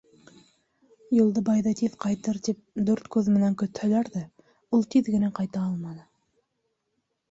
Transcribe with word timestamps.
Юлдыбайҙы 1.17 1.73
тиҙ 1.81 1.99
ҡайтыр 2.07 2.41
тип, 2.49 2.59
дүрт 2.89 3.13
күҙ 3.19 3.31
менән 3.37 3.61
көтһәләр 3.65 4.13
ҙә, 4.19 4.27
ул 4.81 4.91
тиҙ 4.97 5.17
генә 5.17 5.35
ҡайта 5.41 5.67
алманы. 5.71 6.07